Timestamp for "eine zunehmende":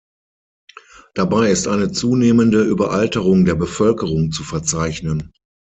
1.67-2.63